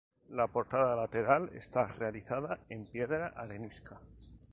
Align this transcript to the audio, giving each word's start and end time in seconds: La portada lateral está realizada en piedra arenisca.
La 0.37 0.47
portada 0.47 0.95
lateral 0.95 1.51
está 1.53 1.85
realizada 1.85 2.59
en 2.69 2.87
piedra 2.87 3.33
arenisca. 3.35 4.01